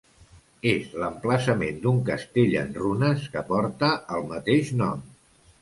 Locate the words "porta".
3.53-3.95